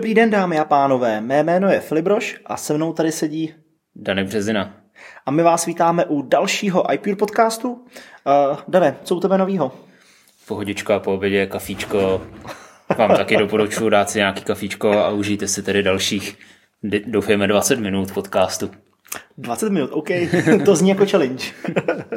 [0.00, 1.20] Dobrý den, dámy a pánové.
[1.20, 3.54] Mé jméno je Filibroš a se mnou tady sedí
[3.96, 4.74] Dany Březina.
[5.26, 7.72] A my vás vítáme u dalšího iPure podcastu.
[7.72, 9.72] Uh, Dane, co u tebe novýho?
[10.48, 12.22] Pohodička po obědě, kafíčko.
[12.98, 16.38] Vám taky doporučuji dát si nějaký kafíčko a užijte si tedy dalších,
[17.06, 18.70] doufejme, 20 minut podcastu.
[19.38, 20.08] 20 minut, OK,
[20.64, 21.44] to zní jako challenge.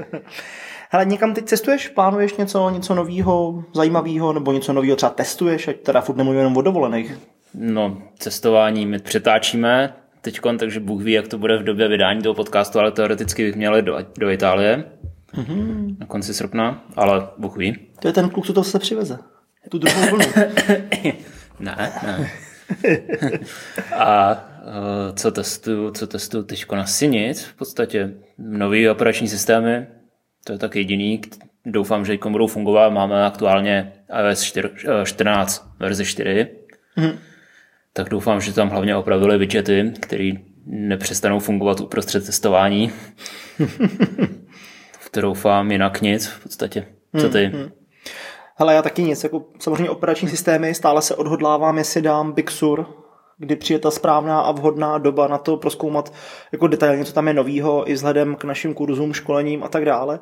[0.90, 1.88] Hele, někam teď cestuješ?
[1.88, 6.58] Plánuješ něco, něco nového, zajímavého, nebo něco nového třeba testuješ, ať teda furt nemluvím jenom
[6.58, 7.33] o dovolených?
[7.56, 12.36] No, cestování my přetáčíme teď, takže Bůh ví, jak to bude v době vydání toho
[12.36, 14.84] podcastu, ale teoreticky bych měl do, do Itálie
[15.34, 15.96] mm-hmm.
[16.00, 17.78] na konci srpna, ale Bůh ví.
[18.00, 19.20] To je ten kluk, co to se přiveze.
[19.70, 20.26] Tu druhou vlnu.
[21.60, 22.32] ne, ne.
[23.96, 29.88] a uh, co testuju, co testuju teď na nic, v podstatě nový operační systémy,
[30.44, 31.22] to je tak jediný.
[31.66, 32.90] Doufám, že budou fungovat.
[32.90, 33.94] Máme aktuálně
[34.30, 34.54] iOS
[35.04, 36.48] 14 verze 4.
[36.96, 37.18] Mm.
[37.94, 40.32] Tak doufám, že tam hlavně opravili widgety, které
[40.66, 42.92] nepřestanou fungovat uprostřed testování.
[45.00, 46.86] v to doufám, jinak nic v podstatě.
[47.22, 47.48] Co ty?
[47.48, 47.72] Mm, mm.
[48.56, 49.24] Hele, já taky nic.
[49.24, 52.86] Jako, samozřejmě operační systémy, stále se odhodlávám, jestli dám Big Sur,
[53.38, 56.14] kdy přijde ta správná a vhodná doba na to proskoumat
[56.52, 60.20] jako detailně, co tam je novýho, i vzhledem k našim kurzům, školením a tak dále.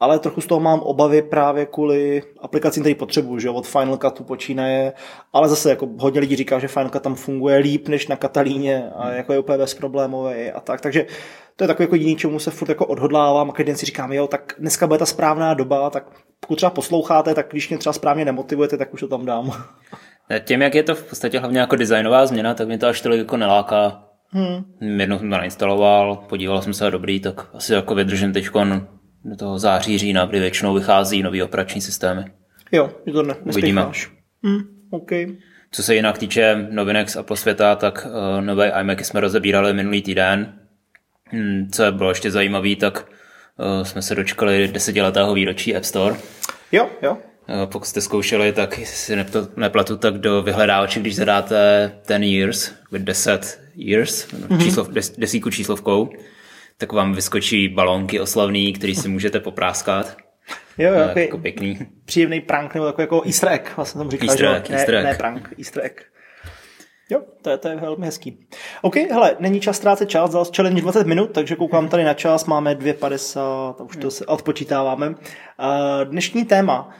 [0.00, 4.24] Ale trochu z toho mám obavy právě kvůli aplikacím, které potřebuju, že od Final Cutu
[4.24, 4.92] počínaje,
[5.32, 8.90] ale zase jako hodně lidí říká, že Final Cut tam funguje líp než na Katalíně
[8.96, 11.06] a jako je úplně bezproblémový a tak, takže
[11.56, 14.12] to je takový jako jediný, čemu se furt jako odhodlávám a každý den si říkám,
[14.12, 16.04] jo, tak dneska bude ta správná doba, tak
[16.40, 19.52] pokud třeba posloucháte, tak když mě třeba správně nemotivujete, tak už to tam dám.
[20.44, 23.18] Tím, jak je to v podstatě hlavně jako designová změna, tak mě to až tolik
[23.18, 24.04] jako neláká.
[24.30, 24.64] Hmm.
[25.00, 28.48] Jednou jsem to nainstaloval, podíval jsem se, dobrý, tak asi jako vydržím teď
[29.24, 32.24] do toho září, října, kdy většinou vychází nový operační systémy.
[32.72, 33.34] Jo, že to ne,
[34.42, 35.26] Hmm, okay.
[35.70, 40.02] Co se jinak týče novinek z Apple světa, tak uh, nové iMacy jsme rozebírali minulý
[40.02, 40.54] týden.
[41.24, 43.08] Hmm, co bylo ještě zajímavé, tak
[43.56, 46.16] uh, jsme se dočkali desetiletého výročí App Store.
[46.72, 47.18] Jo, jo.
[47.50, 49.16] Eh, pokud jste zkoušeli, tak si
[49.56, 54.62] neplatu, tak do vyhledávače, když zadáte ten years, 10 years, mm-hmm.
[54.62, 56.10] číslo, des, desíku číslovkou,
[56.78, 60.16] tak vám vyskočí balónky oslavný, který si můžete popráskat.
[60.78, 61.78] Jo, jo, jako, jako pěkný.
[62.04, 64.74] Příjemný prank, nebo takový jako easter egg, vlastně jsem říkal, easter egg, že?
[64.74, 65.04] Easter egg.
[65.04, 66.04] Ne, ne prank, easter egg.
[67.10, 68.46] Jo, to je, to je velmi hezký.
[68.82, 72.44] OK, hele, není čas ztrácet čas, dal challenge 20 minut, takže koukám tady na čas,
[72.44, 75.14] máme 2.50, už to se odpočítáváme.
[76.04, 76.90] Dnešní téma.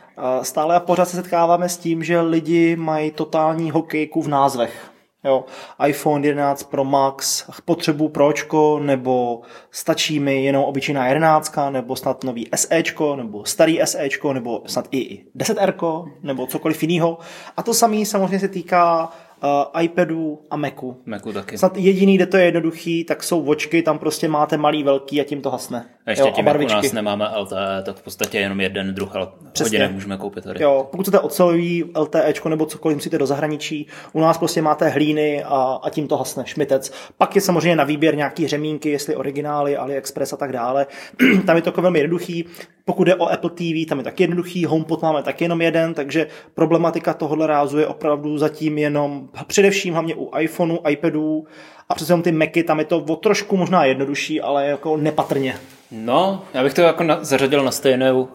[0.43, 4.91] Stále a pořád se setkáváme s tím, že lidi mají totální hokejku v názvech.
[5.25, 5.45] Jo,
[5.87, 9.41] iPhone 11 Pro Max, potřebu Pročko, nebo
[9.71, 15.25] stačí mi jenom obyčejná 11, nebo snad nový SEčko, nebo starý SEčko, nebo snad i
[15.37, 17.19] 10R, nebo cokoliv jiného.
[17.57, 19.13] A to samé samozřejmě se týká
[19.43, 20.97] uh, iPadu a Macu.
[21.07, 21.59] Macu taky.
[21.59, 25.25] Snad jediný, kde to je jednoduchý, tak jsou vočky, tam prostě máte malý, velký a
[25.25, 25.89] tím to hasne.
[26.09, 28.95] A ještě jo, tím, a jak u nás nemáme LTE, tak v podstatě jenom jeden
[28.95, 29.13] druh
[29.61, 30.63] hodinek můžeme koupit tady.
[30.63, 35.45] Jo, pokud chcete ocelový LTE nebo cokoliv musíte do zahraničí, u nás prostě máte hlíny
[35.45, 36.93] a, a tím to hasne, šmitec.
[37.19, 40.87] Pak je samozřejmě na výběr nějaký řemínky, jestli originály, AliExpress a tak dále.
[41.47, 42.45] tam je to jako velmi jednoduchý.
[42.85, 46.27] Pokud jde o Apple TV, tam je taky jednoduchý, HomePod máme taky jenom jeden, takže
[46.55, 51.47] problematika tohohle rázu je opravdu zatím jenom především hlavně u iPhoneu, iPadů
[51.89, 55.55] a přece ty Macy, tam je to o trošku možná jednodušší, ale jako nepatrně.
[55.91, 58.29] No, já bych to jako na, zařadil na stejnou,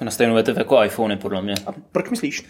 [0.00, 1.54] eh, na stejnou větev jako iPhony, podle mě.
[1.66, 2.46] A proč myslíš?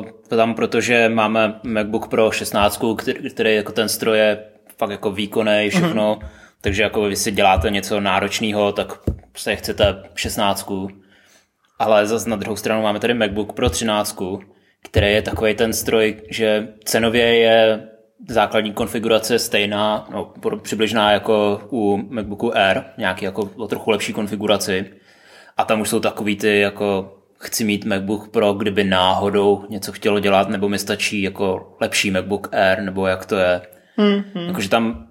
[0.00, 4.44] Uh, tam, protože máme MacBook Pro 16, který, který jako ten stroj je
[4.78, 6.26] fakt jako výkonný, všechno, mm-hmm.
[6.60, 8.98] takže jako vy si děláte něco náročného, tak
[9.32, 10.72] prostě chcete 16.
[11.78, 14.22] Ale zase na druhou stranu máme tady MacBook Pro 13,
[14.82, 17.88] který je takový ten stroj, že cenově je
[18.28, 20.32] základní konfigurace stejná, no,
[20.62, 24.90] přibližná jako u MacBooku Air, nějaký jako o trochu lepší konfiguraci.
[25.56, 30.20] A tam už jsou takový ty jako chci mít MacBook Pro, kdyby náhodou něco chtělo
[30.20, 33.60] dělat, nebo mi stačí jako lepší MacBook Air, nebo jak to je.
[33.98, 34.46] Mm-hmm.
[34.46, 35.08] Jakože tam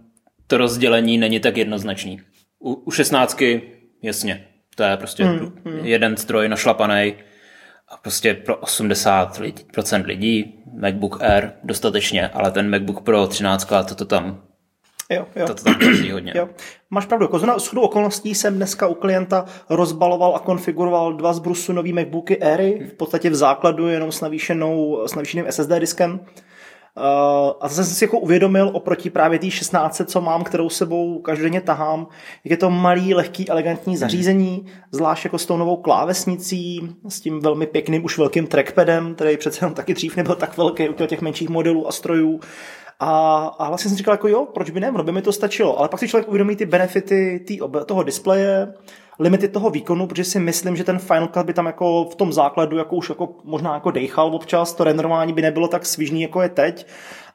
[0.48, 2.22] to rozdělení není tak jednoznačný.
[2.60, 3.42] U, u 16
[4.02, 4.46] jasně,
[4.76, 5.84] to je prostě mm-hmm.
[5.84, 7.14] jeden stroj našlapaný
[7.92, 13.70] a prostě pro 80% lidí, procent lidí MacBook Air dostatečně, ale ten MacBook Pro 13
[13.88, 14.42] to, to tam
[15.12, 15.48] Jo, jo.
[15.48, 15.76] To, to tam
[16.12, 16.34] hodně.
[16.36, 16.50] Jo.
[16.90, 21.40] Máš pravdu, jako na shodu okolností jsem dneska u klienta rozbaloval a konfiguroval dva z
[21.40, 26.20] Brusu nový MacBooky Airy, v podstatě v základu jenom s, navýšenou, s navýšeným SSD diskem.
[27.62, 31.62] A zase jsem si jako uvědomil oproti právě té 16, co mám, kterou sebou každodenně
[31.62, 32.08] tahám,
[32.44, 34.00] jak je to malý, lehký, elegantní hmm.
[34.00, 39.38] zařízení, zvlášť jako s tou novou klávesnicí, s tím velmi pěkným, už velkým trackpadem, který
[39.38, 42.40] přece jenom taky dřív nebyl tak velký u těch menších modelů a strojů.
[43.00, 45.80] A, a vlastně jsem říkal, jako jo, proč by ne, no by mi to stačilo.
[45.80, 48.74] Ale pak si člověk uvědomí ty benefity tý, toho displeje,
[49.20, 52.34] limity toho výkonu, protože si myslím, že ten Final Cut by tam jako v tom
[52.34, 56.42] základu jako už jako možná jako dejchal občas, to renderování by nebylo tak svižný, jako
[56.42, 56.88] je teď.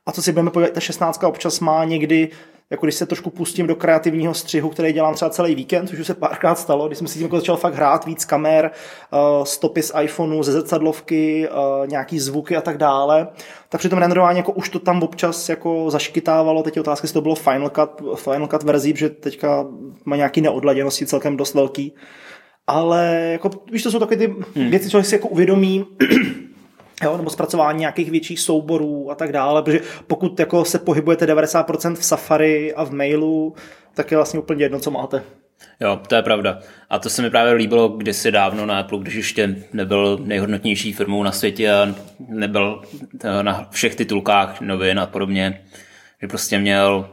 [0.06, 2.31] A co si budeme povědět, ta 16 občas má někdy
[2.75, 6.06] jako když se trošku pustím do kreativního střihu, který dělám třeba celý víkend, což už
[6.06, 8.71] se párkrát stalo, když jsem si tím jako začal fakt hrát víc kamer,
[9.12, 13.29] uh, stopy z iPhoneu, ze zrcadlovky, uh, nějaký zvuky a tak dále,
[13.69, 17.15] tak při tom renderování jako už to tam občas jako zaškytávalo, teď je otázka, jestli
[17.15, 19.67] to bylo Final Cut, Final Cut verzí, protože teďka
[20.05, 21.94] má nějaký neodladěnosti celkem dost velký,
[22.67, 24.71] ale jako, víš, to jsou takové ty hmm.
[24.71, 25.87] věci, člověk si jako uvědomí,
[27.02, 31.94] jo, nebo zpracování nějakých větších souborů a tak dále, protože pokud jako se pohybujete 90%
[31.94, 33.55] v Safari a v mailu,
[33.94, 35.23] tak je vlastně úplně jedno, co máte.
[35.81, 36.58] Jo, to je pravda.
[36.91, 41.23] A to se mi právě líbilo kdysi dávno na Apple, když ještě nebyl nejhodnotnější firmou
[41.23, 41.94] na světě a
[42.29, 42.82] nebyl
[43.25, 45.61] eh, na všech titulkách novin a podobně,
[46.23, 47.11] že prostě měl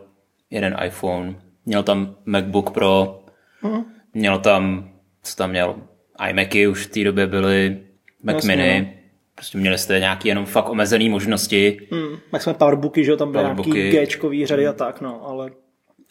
[0.50, 1.36] jeden iPhone,
[1.66, 3.22] měl tam MacBook Pro,
[3.64, 3.84] uh-huh.
[4.14, 4.90] měl tam,
[5.24, 5.76] co tam měl,
[6.30, 7.80] iMacy už v té době byly,
[8.24, 9.01] Mac vlastně, Mini, no
[9.36, 11.88] Prostě měli jste nějaký jenom fakt omezený možnosti.
[11.92, 15.52] Hmm, jak jsme powerbooky, že tam byly nějaký Gčkový řady a tak, no, ale...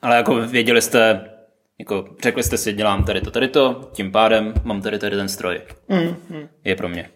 [0.03, 1.31] Ale jako věděli jste,
[1.79, 5.29] jako řekli jste si, dělám tady to, tady to, tím pádem mám tady tady ten
[5.29, 5.61] stroj.
[5.89, 6.49] Mm, mm.
[6.65, 7.11] Je pro mě.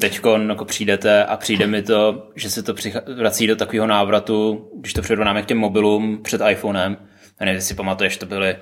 [0.00, 2.74] Teď jako přijdete a přijde mi to, že se to
[3.16, 6.96] vrací do takového návratu, když to přirovnáme k těm mobilům před iPhonem.
[7.38, 8.56] A nevím, si pamatuješ, to byly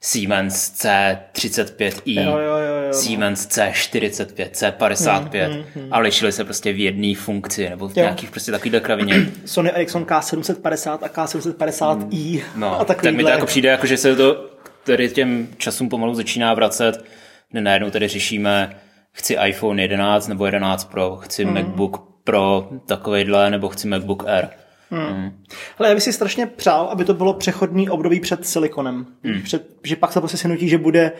[0.00, 5.88] Siemens C35i, jo, jo, jo, jo, Siemens C45, C55 mm, mm, mm.
[5.92, 8.02] a lišili se prostě v jedné funkci nebo v jo.
[8.02, 9.26] nějakých prostě takovýhle kravině.
[9.44, 12.60] Sony Ericsson K750 a K750i mm.
[12.60, 14.50] no, a Tak mi to jako přijde, jako, že se to
[14.84, 17.04] tady těm časům pomalu začíná vracet,
[17.50, 18.76] kde najednou tady řešíme
[19.12, 21.54] chci iPhone 11 nebo 11 Pro, chci mm.
[21.54, 24.48] MacBook Pro takovejhle nebo chci MacBook Air.
[24.90, 25.06] Hmm.
[25.06, 25.44] Hmm.
[25.78, 29.06] Hele, já bych si strašně přál, aby to bylo přechodný období před silikonem.
[29.24, 29.42] Hmm.
[29.42, 31.12] Před, že pak se prostě si nutí, že bude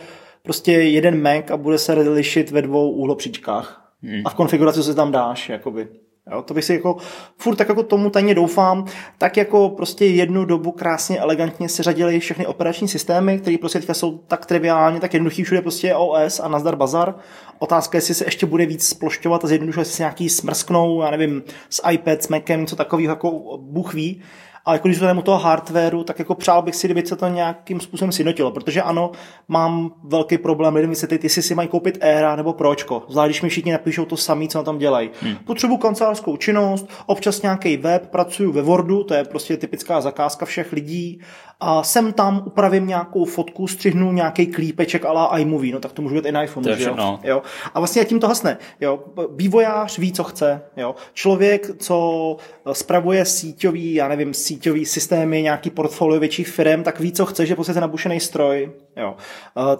[0.43, 3.91] prostě jeden Mac a bude se lišit ve dvou úhlopříčkách.
[4.01, 4.21] Hmm.
[4.25, 5.87] A v konfiguraci se tam dáš, jakoby.
[6.31, 6.97] Jo, to bych si jako
[7.37, 8.85] furt tak jako tomu tajně doufám,
[9.17, 13.93] tak jako prostě jednu dobu krásně, elegantně se řadili všechny operační systémy, které prostě teďka
[13.93, 17.15] jsou tak triviálně, tak jednoduchý, všude prostě OS a nazdar bazar.
[17.59, 21.11] Otázka je, jestli se ještě bude víc splošťovat a zjednodušovat, jestli se nějaký smrsknou, já
[21.11, 24.21] nevím, s iPad, s Macem, něco takového, jako Bůh ví
[24.69, 27.79] ale jako když u toho hardwareu, tak jako přál bych si, kdyby se to nějakým
[27.79, 29.11] způsobem sjednotilo, protože ano,
[29.47, 33.03] mám velký problém lidem vysvětlit, jestli si mají koupit Era nebo Pročko.
[33.09, 35.09] Zvlášť, když mi všichni napíšou to samé, co na tom dělají.
[35.21, 35.35] Hmm.
[35.35, 40.73] Potřebuji kancelářskou činnost, občas nějaký web, pracuji ve Wordu, to je prostě typická zakázka všech
[40.73, 41.21] lidí
[41.59, 46.15] a sem tam upravím nějakou fotku, střihnu nějaký klípeček ala iMovie, no tak to můžu
[46.15, 47.19] být i na iPhone, že jo?
[47.23, 47.41] jo?
[47.73, 48.99] A vlastně tím to hasne, jo?
[49.35, 50.95] Vývojář ví, co chce, jo?
[51.13, 52.37] Člověk, co
[52.71, 57.55] spravuje síťový, já nevím, síťový systémy, nějaký portfolio větších firm, tak ví, co chce, že
[57.55, 59.15] prostě nabušený stroj, jo?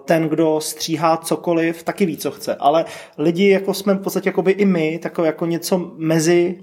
[0.06, 2.86] Ten, kdo stříhá cokoliv, taky ví, co chce, ale
[3.18, 6.60] lidi, jako jsme v podstatě jako by i my, tak jako něco mezi,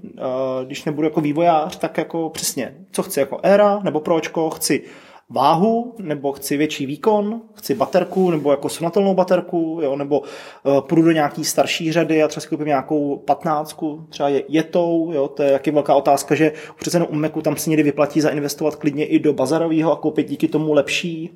[0.65, 4.83] když nebudu jako vývojář, tak jako přesně, co chci, jako éra nebo pročko, chci
[5.29, 11.01] váhu, nebo chci větší výkon, chci baterku, nebo jako sunatelnou baterku, jo, nebo uh, půjdu
[11.01, 15.43] do nějaký starší řady a třeba si koupím nějakou patnáctku, třeba je jetou, jo, to
[15.43, 19.19] je taky velká otázka, že přece u Macu tam si někdy vyplatí zainvestovat klidně i
[19.19, 21.31] do bazarového a koupit díky tomu lepší,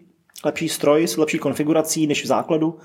[0.46, 2.78] lepší stroj s lepší konfigurací než v základu.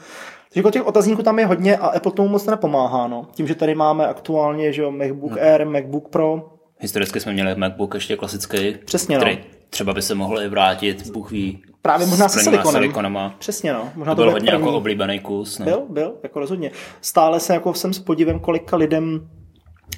[0.48, 3.08] Takže jako těch otazníků tam je hodně a Apple tomu moc nepomáhá.
[3.08, 3.26] No.
[3.34, 5.40] Tím, že tady máme aktuálně že jo, MacBook hmm.
[5.40, 6.50] Air, MacBook Pro.
[6.78, 9.24] Historicky jsme měli MacBook ještě klasický, Přesně, no
[9.70, 11.62] třeba by se mohli vrátit, Bůh ví.
[11.82, 12.72] Právě možná se silikonem.
[12.72, 13.34] silikonama.
[13.38, 13.90] Přesně, no.
[13.94, 15.58] Možná to, to byl hodně jako oblíbený kus.
[15.58, 15.64] No.
[15.64, 16.70] Byl, byl, jako rozhodně.
[17.00, 19.28] Stále se jako jsem s podívem, kolika lidem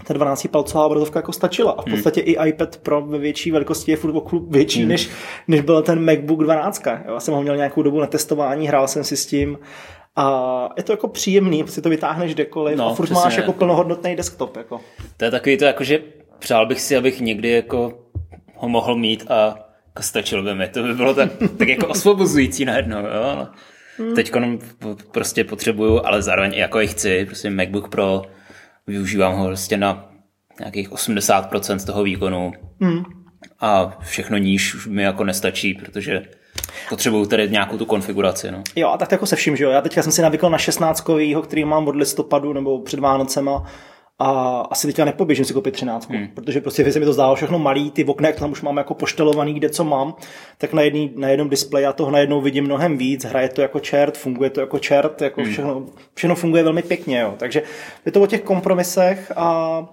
[0.06, 1.72] ta 12 palcová obrazovka jako stačila.
[1.72, 1.94] A v hmm.
[1.94, 2.28] podstatě hmm.
[2.28, 4.88] i iPad Pro ve větší velikosti je furt o větší, hmm.
[4.88, 5.10] než,
[5.48, 6.86] než byl ten MacBook 12.
[6.86, 9.58] Jo, já jsem ho měl nějakou dobu na testování, hrál jsem si s tím
[10.16, 14.16] a je to jako příjemný, protože to vytáhneš kdekoliv no, a furt máš jako plnohodnotný
[14.16, 14.56] desktop.
[14.56, 14.80] Jako.
[15.16, 16.02] To je takový to, jako, že
[16.38, 17.92] přál bych si, abych někdy jako
[18.58, 19.58] ho mohl mít a
[20.00, 20.68] stačilo by mi.
[20.68, 22.98] To by bylo tak, tak jako osvobozující najednou.
[22.98, 23.22] Jo?
[23.22, 23.46] Ale
[23.98, 24.14] hmm.
[24.14, 24.32] teď
[25.12, 27.26] prostě potřebuju, ale zároveň i jako i chci.
[27.26, 28.22] Prostě MacBook Pro
[28.86, 30.10] využívám ho prostě na
[30.60, 32.52] nějakých 80% toho výkonu.
[32.80, 33.04] Hmm.
[33.60, 36.22] A všechno níž už mi jako nestačí, protože
[36.88, 38.50] potřebuju tady nějakou tu konfiguraci.
[38.50, 38.62] No.
[38.76, 39.70] Jo, a tak jako se vším, že jo.
[39.70, 41.04] Já teďka jsem si navykl na 16
[41.42, 43.66] který mám od listopadu nebo před Vánocema
[44.18, 46.28] a asi teďka nepoběžím si koupit 13, hmm.
[46.34, 48.94] protože prostě se mi to zdálo všechno malý, ty okna, jak tam už mám jako
[48.94, 50.14] poštelovaný, kde co mám,
[50.58, 53.80] tak na, jedný, na jednom displeji já toho najednou vidím mnohem víc, hraje to jako
[53.80, 55.50] čert, funguje to jako čert, jako hmm.
[55.50, 57.34] všechno, všechno funguje velmi pěkně, jo.
[57.36, 57.62] takže
[58.06, 59.86] je to o těch kompromisech a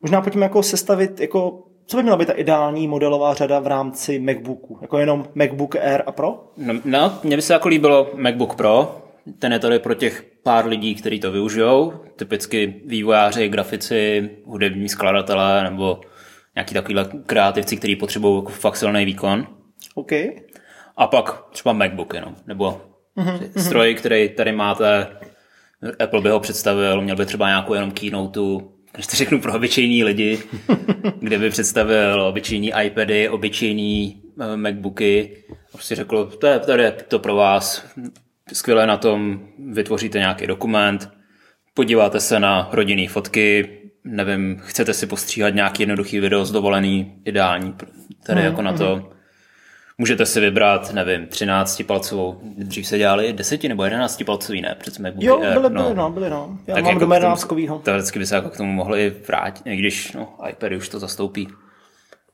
[0.00, 4.18] možná pojďme jako sestavit, jako co by měla být ta ideální modelová řada v rámci
[4.18, 4.78] MacBooku?
[4.82, 6.44] Jako jenom MacBook Air a Pro?
[6.56, 8.96] No, no mně by se jako líbilo MacBook Pro,
[9.38, 15.64] ten je tady pro těch pár lidí, kteří to využijou, typicky vývojáři, grafici, hudební skladatelé
[15.64, 16.00] nebo
[16.54, 19.46] nějaký takovýhle kreativci, kteří potřebují jako fakt silný výkon.
[19.94, 20.12] OK.
[20.96, 22.80] A pak třeba MacBook jenom, nebo
[23.16, 23.50] mm-hmm.
[23.56, 25.06] stroj, který tady máte,
[25.98, 28.40] Apple by ho představil, měl by třeba nějakou jenom keynote,
[28.92, 30.38] když to řeknu pro obyčejní lidi,
[31.20, 36.92] kde by představil obyčejní iPady, obyčejní eh, MacBooky, a prostě řekl, to je, tady je
[36.92, 37.86] to pro vás,
[38.52, 39.40] skvěle na tom
[39.72, 41.10] vytvoříte nějaký dokument,
[41.74, 47.74] podíváte se na rodinné fotky, nevím, chcete si postříhat nějaký jednoduchý video z dovolený, ideální,
[48.26, 48.96] tady mm, jako na to.
[48.96, 49.18] Mm.
[49.98, 54.76] Můžete si vybrat, nevím, 13 palcovou, dřív se dělali 10 nebo 11 palcový, ne?
[54.78, 55.94] Přece MacBooky jo, byly, byly, no.
[55.94, 56.58] no, byly, no.
[56.66, 57.48] Já tak mám jako doma 11
[57.82, 61.48] Teoreticky by se jako k tomu mohli vrátit, i když no, iPady už to zastoupí.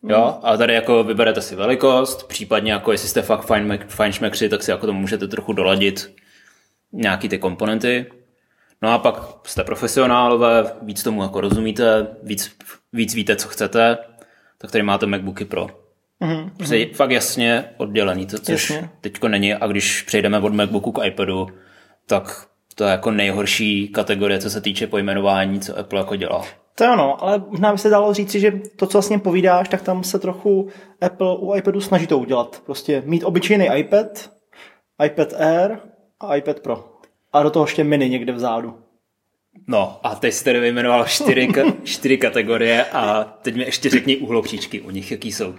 [0.09, 4.49] Jo, a tady jako vyberete si velikost, případně jako jestli jste fakt fajn, fajn šmekři,
[4.49, 6.15] tak si jako to můžete trochu doladit
[6.93, 8.07] nějaký ty komponenty.
[8.83, 12.57] No a pak jste profesionálové, víc tomu jako rozumíte, víc,
[12.93, 13.99] víc víte, co chcete,
[14.59, 15.67] tak tady máte MacBooky Pro.
[16.23, 16.51] Mm-hmm.
[16.57, 19.55] Prostě fakt jasně oddělený, to, což teďko není.
[19.55, 21.49] A když přejdeme od MacBooku k iPadu,
[22.07, 26.45] tak to je jako nejhorší kategorie, co se týče pojmenování, co Apple jako dělá.
[26.75, 30.05] To ano, ale možná by se dalo říci, že to, co vlastně povídáš, tak tam
[30.05, 30.69] se trochu
[31.01, 32.63] Apple u iPadu snaží to udělat.
[32.67, 34.31] Prostě mít obyčejný iPad,
[35.07, 35.79] iPad Air
[36.21, 36.85] a iPad Pro.
[37.33, 38.75] A do toho ještě mini někde vzadu.
[39.67, 41.49] No a teď jsi tady vyjmenoval čtyři,
[41.85, 45.55] čtyři kategorie a teď mi ještě řekni uhlopříčky u nich, jaký jsou.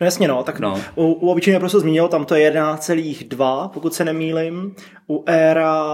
[0.00, 0.80] No jasně, no, tak no.
[0.94, 4.74] U, u obyčejného prostě zmínil, tam to je 11,2, pokud se nemýlim.
[5.10, 5.84] U Era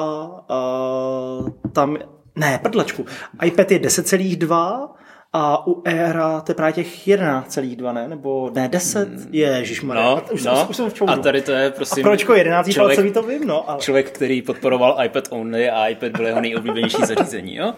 [0.50, 1.98] uh, tam
[2.40, 3.06] ne, prdlačku.
[3.44, 4.88] iPad je 10,2
[5.32, 8.08] a u Aira to je právě těch 11,2, ne?
[8.08, 9.08] Nebo ne, 10?
[9.08, 9.28] Hmm.
[9.30, 10.02] Ježišmarja.
[10.02, 10.62] No, už, no.
[10.62, 12.04] Už, už jsem a tady to je prosím...
[12.04, 13.70] A pročko 11 člověk, to vím, no.
[13.70, 13.80] Ale...
[13.80, 17.74] Člověk, který podporoval iPad only a iPad byl jeho nejoblíbenější zařízení, jo?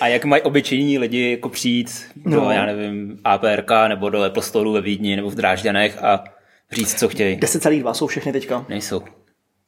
[0.00, 2.40] A jak mají obyčejní lidi jako přijít no.
[2.40, 6.24] do, já nevím, APRK nebo do Apple Store ve Vídni nebo v Drážďanech a
[6.72, 7.38] říct, co chtějí.
[7.38, 8.66] 10,2 jsou všechny teďka.
[8.68, 9.02] Nejsou.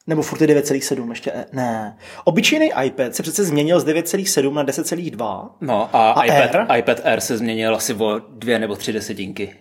[0.06, 1.96] Nebo furt je 9,7 ještě, e, ne.
[2.24, 5.48] Obyčejný iPad se přece změnil z 9,7 na 10,2.
[5.60, 6.78] No a, a iPad, Air?
[6.78, 9.54] iPad Air se změnil asi o dvě nebo tři desetinky.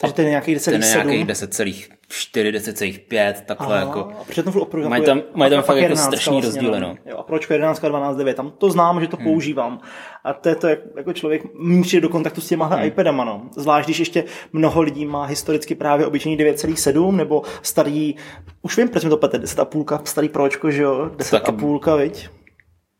[0.00, 0.70] Takže ten je nějaký 10,7?
[0.70, 4.12] Ten je nějaký 10,4, 10,5, takhle Aha, jako.
[4.20, 6.96] A furt opravdu mají tam, mají tam fakt jako strašný vlastně, rozdíly, no.
[7.06, 9.26] Jo, a proč 11, 12, 9, tam to znám, že to hmm.
[9.26, 9.80] používám.
[10.24, 11.42] A to je to, jak, jako člověk
[11.82, 12.84] přijde do kontaktu s těma hmm.
[12.84, 13.42] iPadama, no.
[13.56, 18.14] Zvlášť, když ještě mnoho lidí má historicky právě obyčejný 9,7 nebo starý,
[18.62, 22.28] už vím, proč mi to pete, 10,5, starý pročko, že jo, 10,5, viď?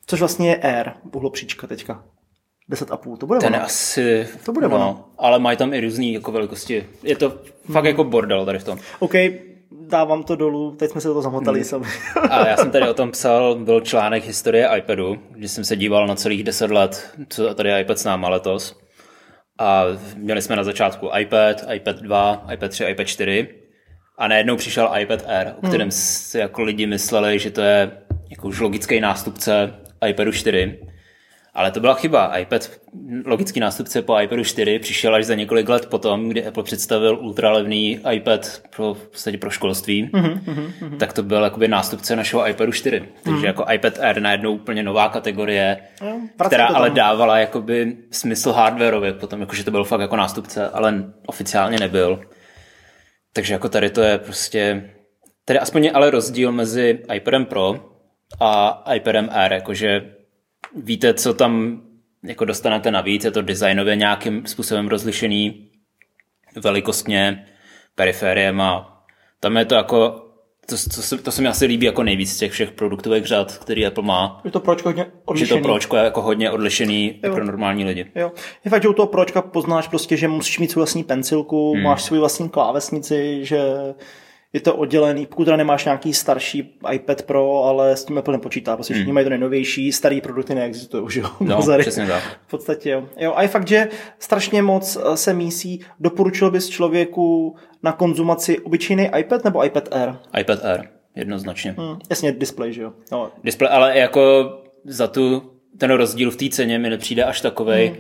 [0.07, 2.05] Což vlastně je Air, uhlopříčka teďka.
[2.71, 3.65] 10,5, to bude Ten ono.
[3.65, 5.05] asi, to bude no, ono.
[5.19, 6.87] ale mají tam i různé jako velikosti.
[7.03, 7.39] Je to
[7.73, 8.79] fakt jako bordel tady v tom.
[8.99, 9.13] OK,
[9.71, 11.65] dávám to dolů, teď jsme se to zamotali hmm.
[11.65, 11.87] sami.
[12.31, 16.07] A já jsem tady o tom psal, byl článek historie iPadu, když jsem se díval
[16.07, 18.81] na celých 10 let, co tady iPad s náma letos.
[19.59, 19.85] A
[20.17, 23.49] měli jsme na začátku iPad, iPad 2, iPad 3, iPad 4
[24.19, 25.91] a najednou přišel iPad Air, o kterém hmm.
[25.91, 27.91] si jako lidi mysleli, že to je
[28.31, 29.75] jako už logický nástupce
[30.09, 30.79] iPadu 4
[31.55, 32.39] ale to byla chyba.
[32.39, 32.71] iPad,
[33.25, 38.01] logický nástupce po iPadu 4, přišel až za několik let potom, kdy Apple představil ultralevný
[38.11, 40.97] iPad pro, v podstatě pro školství, mm-hmm, mm-hmm.
[40.97, 43.03] tak to byl jakoby nástupce našeho iPadu 4.
[43.25, 43.45] Takže mm-hmm.
[43.45, 49.41] jako iPad Air najednou úplně nová kategorie, no, která ale dávala jakoby smysl hardwareově potom,
[49.41, 52.21] jakože to byl fakt jako nástupce, ale oficiálně nebyl.
[53.33, 54.91] Takže jako tady to je prostě,
[55.45, 57.75] tady aspoň je ale rozdíl mezi iPadem Pro
[58.41, 60.18] a iPadem Air, jakože
[60.77, 61.83] víte, co tam
[62.23, 65.69] jako dostanete navíc, je to designově nějakým způsobem rozlišený
[66.57, 67.47] velikostně,
[67.95, 69.05] perifériem a
[69.41, 70.25] tam je to jako
[70.69, 73.59] to, to, se, to se mi asi líbí jako nejvíc z těch všech produktových řad,
[73.59, 74.41] který Apple má.
[74.45, 75.49] Je to pročko hodně odlišený.
[75.49, 77.35] Že to pročko je jako hodně odlišený jo.
[77.35, 78.07] pro normální lidi.
[78.15, 78.33] Jo.
[78.65, 81.83] Je fakt, že u toho pročka poznáš prostě, že musíš mít svou vlastní pencilku, hmm.
[81.83, 83.61] máš svůj vlastní klávesnici, že
[84.53, 88.77] je to oddělený, pokud teda nemáš nějaký starší iPad Pro, ale s tím Apple nepočítá,
[88.77, 89.15] prostě všichni hmm.
[89.15, 91.31] mají to nejnovější, starý produkty neexistují už, jo.
[91.41, 92.23] No, přesně tak.
[92.47, 93.09] V podstatě, jo.
[93.17, 93.33] jo.
[93.37, 93.89] A je fakt, že
[94.19, 100.15] strašně moc eh, se mísí, doporučil bys člověku na konzumaci obyčejný iPad nebo iPad Air?
[100.41, 101.75] iPad Air, jednoznačně.
[101.79, 102.93] Hmm, jasně, display, že jo.
[103.13, 103.31] No.
[103.45, 104.53] Display, ale jako
[104.85, 105.43] za tu
[105.79, 107.97] ten rozdíl v té ceně mi nepřijde až takovej, hmm.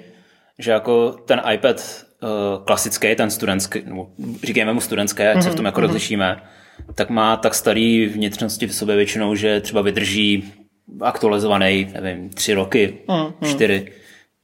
[0.58, 4.10] Že jako ten iPad uh, klasický, ten studentský, nebo
[4.44, 5.86] říkejme mu studentský, ať se v tom jako hmm.
[5.86, 6.42] rozlišíme,
[6.94, 10.52] tak má tak starý vnitřnosti v sobě většinou, že třeba vydrží
[11.00, 13.32] aktualizovaný, nevím, tři roky, hmm.
[13.50, 13.92] čtyři,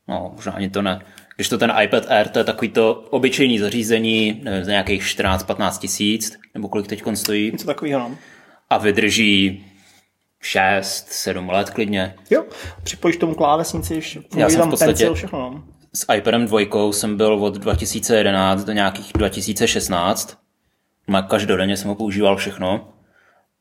[0.09, 1.00] no možná ani to ne.
[1.37, 5.78] Když to ten iPad Air, to je takový to obyčejný zařízení, nevím, za nějakých 14-15
[5.78, 7.52] tisíc, nebo kolik teď stojí.
[7.52, 8.16] Něco takového, no.
[8.71, 9.64] A vydrží
[10.42, 12.14] 6, 7 let klidně.
[12.30, 12.44] Jo,
[12.83, 14.00] připojíš tomu klávesnici,
[14.37, 15.64] Já jsem v podstatě pencil, všechno.
[15.97, 20.39] S iPadem 2 jsem byl od 2011 do nějakých 2016.
[21.07, 22.89] Má každodenně jsem ho používal všechno.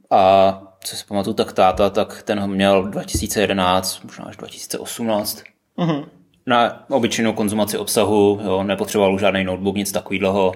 [0.10, 5.44] A co si pamatuju, tak táta, tak ten ho měl 2011, možná až 2018.
[5.78, 6.06] Uh-huh.
[6.46, 10.54] Na obyčejnou konzumaci obsahu, jo, nepotřeboval žádný notebook, nic takového.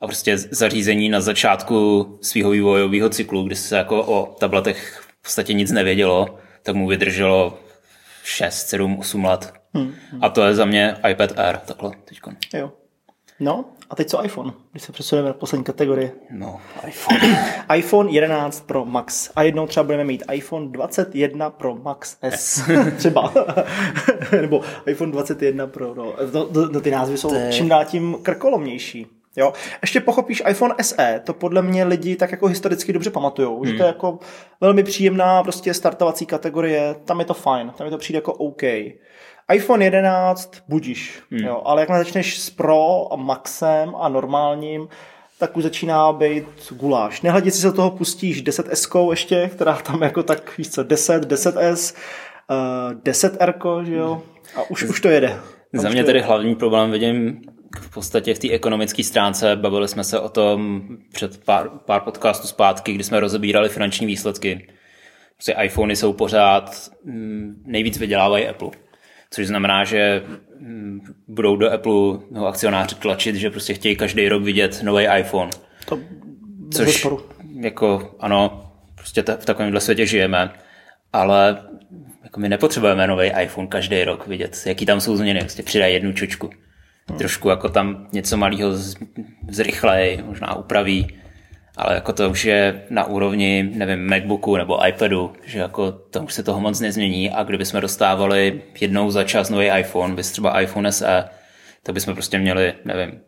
[0.00, 5.52] A prostě zařízení na začátku svého vývojového cyklu, kdy se jako o tabletech v podstatě
[5.52, 7.58] nic nevědělo, tak mu vydrželo
[8.24, 9.61] 6, 7, 8 let.
[9.74, 10.24] Hmm, hmm.
[10.24, 12.30] A to je za mě iPad Air, takhle teďko.
[12.54, 12.72] Jo.
[13.40, 16.12] No, a teď co iPhone, když se přesuneme na poslední kategorii.
[16.30, 17.54] No, iPhone.
[17.76, 19.30] iPhone 11 Pro Max.
[19.36, 22.70] A jednou třeba budeme mít iPhone 21 Pro Max S.
[22.96, 23.32] třeba.
[24.40, 25.94] Nebo iPhone 21 Pro.
[25.94, 26.12] No.
[26.32, 29.06] To, to, to, ty názvy jsou čím dál tím krkolomnější.
[29.36, 29.52] Jo.
[29.82, 33.66] Ještě pochopíš iPhone SE, to podle mě lidi tak jako historicky dobře pamatujou, hmm.
[33.66, 34.18] že to je jako
[34.60, 38.62] velmi příjemná prostě startovací kategorie, tam je to fajn, tam je to přijde jako OK.
[39.52, 41.44] iPhone 11 budíš, hmm.
[41.44, 44.88] jo, ale jak začneš s Pro a Maxem a normálním,
[45.38, 47.22] tak už začíná být guláš.
[47.22, 51.32] Nehledě si se do toho pustíš 10S ještě, která tam jako tak, víš co, 10,
[51.32, 51.94] 10S,
[52.50, 54.22] uh, 10R, že jo,
[54.56, 55.38] a už, už to jede.
[55.72, 57.42] Za mě tedy hlavní problém vidím
[57.80, 59.56] v podstatě v té ekonomické stránce.
[59.56, 64.68] Bavili jsme se o tom před pár, pár podcastů zpátky, kdy jsme rozebírali finanční výsledky.
[65.36, 68.70] Prostě iPhony jsou pořád mm, nejvíc vydělávají Apple.
[69.32, 70.22] Což znamená, že
[70.58, 75.50] mm, budou do Apple no, akcionáři tlačit, že prostě chtějí každý rok vidět nový iPhone.
[75.84, 75.98] To
[76.74, 77.06] Což
[77.60, 80.52] jako ano, prostě v takovémhle světě žijeme,
[81.12, 81.62] ale
[82.22, 86.12] jako my nepotřebujeme nový iPhone každý rok vidět, jaký tam jsou změny, prostě přidají jednu
[86.12, 86.50] čočku.
[87.08, 87.18] Hmm.
[87.18, 88.72] Trošku jako tam něco malého
[89.48, 91.21] zrychlej, možná upraví,
[91.76, 96.34] ale jako to už je na úrovni, nevím, Macbooku nebo iPadu, že jako tam už
[96.34, 100.92] se toho moc nezmění a kdybychom dostávali jednou za čas nový iPhone, bys třeba iPhone
[100.92, 101.24] SE,
[101.82, 103.20] tak bychom prostě měli, nevím,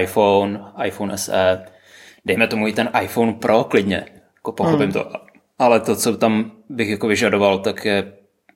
[0.00, 1.64] iPhone, iPhone SE,
[2.24, 4.04] dejme tomu i ten iPhone Pro klidně,
[4.36, 4.92] jako pochopím hmm.
[4.92, 5.12] to,
[5.58, 8.12] ale to, co tam bych jako vyžadoval, tak je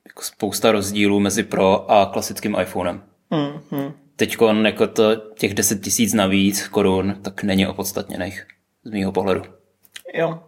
[0.07, 3.03] jako spousta rozdílů mezi Pro a klasickým iPhonem.
[3.31, 4.02] Hmm, hmm.
[4.15, 8.45] Teď jako to, těch 10 tisíc navíc korun, tak není opodstatněných
[8.83, 9.41] z mýho pohledu.
[10.13, 10.39] Jo.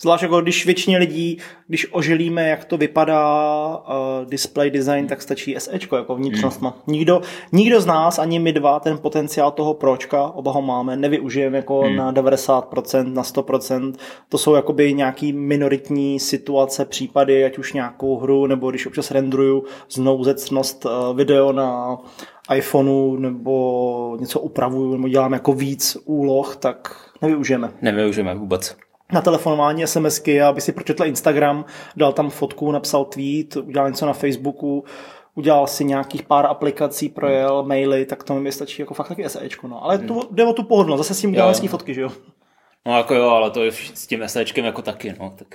[0.00, 5.54] Zvlášť jako když většině lidí, když oželíme, jak to vypadá uh, display design, tak stačí
[5.58, 6.60] SEčko jako vnitřnost.
[6.60, 6.72] Hmm.
[6.86, 11.56] Nikdo, nikdo z nás, ani my dva, ten potenciál toho pročka, oba ho máme, nevyužijeme
[11.56, 11.96] jako hmm.
[11.96, 13.94] na 90%, na 100%.
[14.28, 19.64] To jsou jakoby nějaký minoritní situace, případy, ať už nějakou hru, nebo když občas renderuju
[19.90, 21.98] znouzecnost uh, video na
[22.54, 27.70] iPhoneu nebo něco upravuju nebo dělám jako víc úloh, tak nevyužijeme.
[27.82, 28.76] Nevyužijeme vůbec.
[29.12, 31.64] Na telefonování SMSky, aby si pročetl Instagram,
[31.96, 34.84] dal tam fotku, napsal tweet, udělal něco na Facebooku,
[35.34, 39.68] udělal si nějakých pár aplikací, projel maily, tak to mi stačí jako fakt taky SEčko.
[39.68, 39.84] No.
[39.84, 42.10] Ale to, jde o tu pohodlnost, zase s tím udělal fotky, že jo?
[42.86, 45.32] No jako jo, ale to je s tím SEčkem jako taky, no.
[45.36, 45.54] Tak.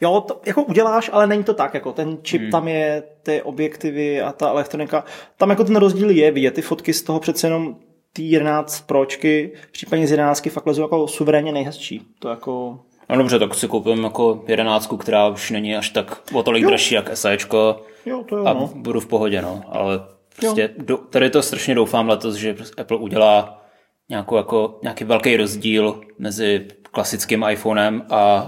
[0.00, 2.50] Jo, to jako uděláš, ale není to tak, jako ten čip hmm.
[2.50, 5.04] tam je, ty objektivy a ta elektronika,
[5.36, 7.76] tam jako ten rozdíl je vidět, ty fotky z toho přece jenom
[8.12, 12.02] ty 11 pročky, případně z 11 fakt lezu jako suverénně nejhezčí.
[12.18, 12.78] To jako...
[13.10, 16.68] No dobře, tak si koupím jako 11, která už není až tak o tolik jo.
[16.68, 17.82] dražší jak SEčko.
[18.06, 18.70] Jo, to jo, a no.
[18.74, 19.62] budu v pohodě, no.
[19.68, 20.00] Ale
[20.36, 23.61] prostě do, tady to strašně doufám letos, že Apple udělá
[24.08, 28.42] nějakou, jako, nějaký velký rozdíl mezi klasickým iPhonem a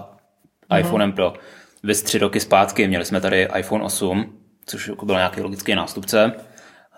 [0.71, 0.81] mm-hmm.
[0.81, 1.35] iPhonem Pro.
[1.83, 6.33] Vy tři roky zpátky měli jsme tady iPhone 8, což jako byl nějaký logický nástupce.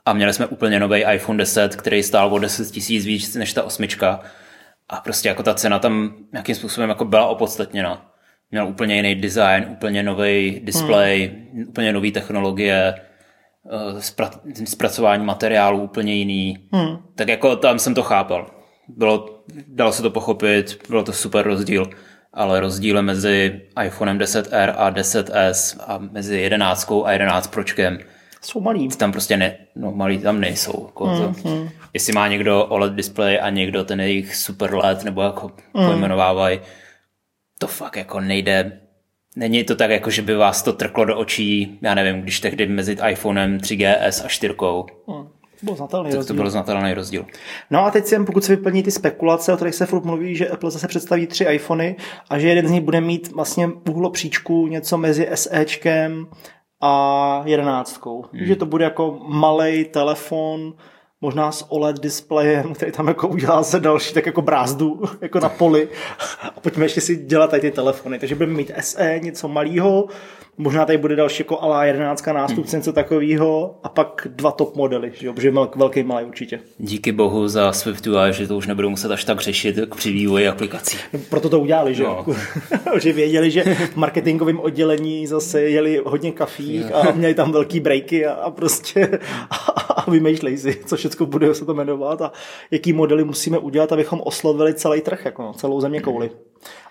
[0.04, 3.62] A měli jsme úplně nový iPhone 10, který stál o 10 tisíc víc než ta
[3.62, 4.20] osmička.
[4.88, 8.12] A prostě jako ta cena tam nějakým způsobem jako byla opodstatněna.
[8.50, 11.64] Měl úplně jiný design, úplně nový display, hmm.
[11.68, 12.94] úplně nové technologie,
[14.64, 16.68] zpracování materiálu úplně jiný.
[16.72, 16.96] Hmm.
[17.14, 18.50] Tak jako tam jsem to chápal.
[18.88, 21.90] Bylo, dalo se to pochopit, bylo to super rozdíl
[22.36, 27.98] ale rozdíly mezi iPhonem 10R a 10S a mezi 11 a 11 Pročkem
[28.42, 28.88] jsou malý.
[28.88, 30.86] Tam prostě ne, no malý tam nejsou.
[30.86, 31.68] Jako mm, to, mm.
[31.94, 35.86] Jestli má někdo OLED display a někdo ten jejich super LED nebo jako mm.
[35.86, 36.60] pojmenovávají,
[37.58, 38.80] to fakt jako nejde
[39.36, 42.66] není to tak, jako že by vás to trklo do očí, já nevím, když tehdy
[42.66, 44.54] mezi iPhonem 3GS a 4.
[45.08, 45.28] Hmm.
[45.60, 46.36] To byl znatelný tak rozdíl.
[46.36, 47.26] to byl znatelný rozdíl.
[47.70, 50.36] No a teď si jen, pokud se vyplní ty spekulace, o kterých se furt mluví,
[50.36, 51.96] že Apple zase představí tři iPhony
[52.30, 56.26] a že jeden z nich bude mít vlastně uhlopříčku něco mezi SEčkem
[56.80, 58.24] a jedenáctkou.
[58.32, 58.46] Hmm.
[58.46, 60.72] Že to bude jako malý telefon,
[61.26, 65.48] možná s OLED displejem, který tam jako udělá se další tak jako brázdu, jako na
[65.48, 65.88] poli.
[66.56, 68.18] A pojďme ještě si dělat tady ty telefony.
[68.18, 70.08] Takže budeme mít SE, něco malého,
[70.58, 75.12] možná tady bude další jako ALA 11 nástupce, něco takového a pak dva top modely,
[75.14, 76.60] že jo, protože velký malý určitě.
[76.78, 80.98] Díky bohu za SwiftUI, že to už nebudou muset až tak řešit při vývoji aplikací.
[81.12, 82.24] No, proto to udělali, že jo.
[82.26, 82.98] No.
[83.00, 88.26] že věděli, že v marketingovém oddělení zase jeli hodně kafí a měli tam velký breaky
[88.26, 89.18] a, a prostě
[89.50, 89.56] a,
[90.06, 92.32] a vymýšlej si, co všechno bude se to jmenovat a
[92.70, 96.30] jaký modely musíme udělat, abychom oslovili celý trh, jako celou země kouli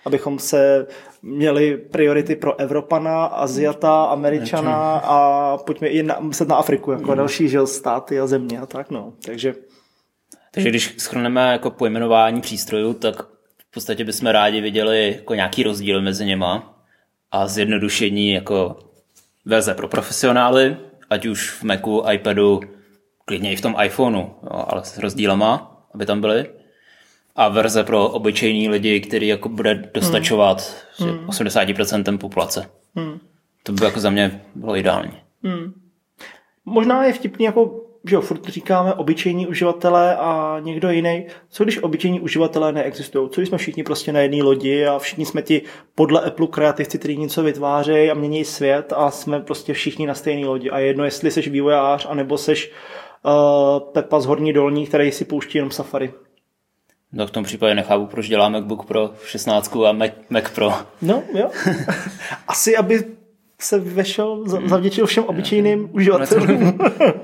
[0.04, 0.86] abychom se
[1.22, 7.16] měli priority pro Evropana, Aziata, Američana a pojďme i na, myslet na Afriku, jako mm.
[7.16, 9.12] další že, státy a země a tak, no.
[9.24, 9.54] Takže...
[10.50, 13.22] Takže když schrneme jako pojmenování přístrojů, tak
[13.58, 16.82] v podstatě bychom rádi viděli jako nějaký rozdíl mezi něma
[17.32, 18.76] a zjednodušení jako
[19.44, 20.76] verze pro profesionály,
[21.10, 22.60] ať už v Macu, iPadu,
[23.26, 26.46] klidně i v tom iPhoneu, jo, ale s rozdílema, aby tam byly
[27.36, 31.26] a verze pro obyčejní lidi, který jako bude dostačovat hmm.
[31.26, 32.70] 80% populace.
[32.94, 33.18] Hmm.
[33.62, 35.12] To by jako za mě bylo ideální.
[35.42, 35.72] Hmm.
[36.64, 41.26] Možná je vtipný jako že jo, furt říkáme obyčejní uživatelé a někdo jiný.
[41.48, 43.30] Co když obyčejní uživatelé neexistují?
[43.30, 45.62] Co když jsme všichni prostě na jedné lodi a všichni jsme ti
[45.94, 50.46] podle Apple kreativci, kteří něco vytvářejí a mění svět a jsme prostě všichni na stejné
[50.46, 50.70] lodi.
[50.70, 52.58] A jedno, jestli jsi vývojář, anebo jsi uh,
[53.92, 56.12] Pepa z Horní Dolní, který si pouští jenom Safari.
[57.12, 60.72] No v tom případě nechápu, proč dělá MacBook Pro 16 a Mac, Mac Pro.
[61.02, 61.50] No, jo.
[62.48, 63.04] Asi, aby
[63.60, 66.78] se vešel, zavděčil všem obyčejným uživatelům.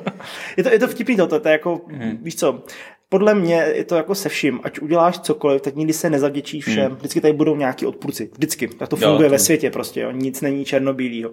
[0.57, 2.19] je, to, je to vtipný to, to je jako, hmm.
[2.23, 2.65] víš co,
[3.09, 6.87] podle mě je to jako se vším, ať uděláš cokoliv, tak nikdy se nezavděčí všem.
[6.87, 6.97] Hmm.
[6.97, 8.31] Vždycky tady budou nějaký odpůrci.
[8.35, 8.69] Vždycky.
[8.69, 10.01] Tak to funguje jo, ve světě prostě.
[10.01, 10.11] Jo.
[10.11, 11.31] Nic není černobílýho.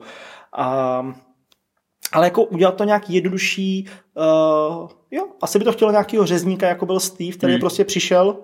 [0.54, 1.13] A
[2.12, 6.86] ale jako udělat to nějak jednodušší, uh, jo, asi by to chtělo nějakého řezníka, jako
[6.86, 7.60] byl Steve, který hmm.
[7.60, 8.38] prostě přišel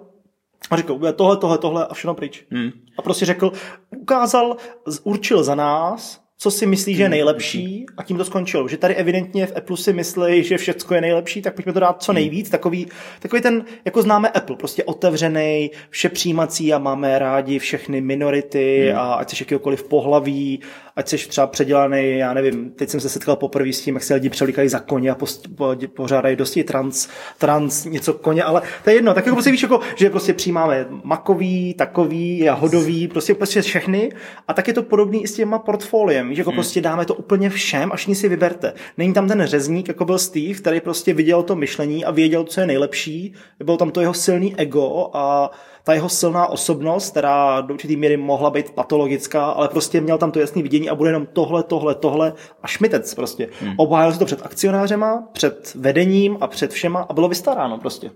[0.70, 2.46] a řekl, tohle, tohle, tohle a všechno pryč.
[2.52, 2.72] Hmm.
[2.98, 3.52] A prostě řekl,
[3.98, 4.58] ukázal,
[5.04, 7.12] určil za nás, co si myslí, že je hmm.
[7.12, 8.68] nejlepší a tím to skončilo.
[8.68, 12.04] Že tady evidentně v Apple si myslí, že všechno je nejlepší, tak pojďme to dát
[12.04, 12.22] co hmm.
[12.22, 12.50] nejvíc.
[12.50, 12.88] Takový,
[13.20, 19.00] takový ten, jako známe Apple, prostě otevřený, vše přijímací a máme rádi všechny minority hmm.
[19.00, 20.60] a ať se jakýkoliv pohlaví
[20.96, 24.14] ať jsi třeba předělaný, já nevím, teď jsem se setkal poprvé s tím, jak se
[24.14, 28.90] lidi převlíkají za koně a post, po, pořádají dosti trans, trans, něco koně, ale to
[28.90, 33.62] je jedno, tak jako prostě víš, jako, že prostě přijímáme makový, takový, jahodový, prostě prostě
[33.62, 34.12] všechny
[34.48, 36.56] a tak je to podobný i s těma portfoliem, že jako hmm.
[36.56, 38.74] prostě dáme to úplně všem a všichni si vyberte.
[38.98, 42.62] Není tam ten řezník, jako byl Steve, který prostě viděl to myšlení a věděl, co
[42.62, 43.34] je nejlepší,
[43.64, 45.52] bylo tam to jeho silný ego a
[45.84, 50.32] ta jeho silná osobnost, která do určitý míry mohla být patologická, ale prostě měl tam
[50.32, 52.34] to jasné vidění a bude jenom tohle, tohle, tohle
[52.64, 53.50] a šmitec prostě.
[53.62, 53.74] Hmm.
[53.78, 58.12] Obhájil se to před akcionářema, před vedením a před všema a bylo vystaráno prostě.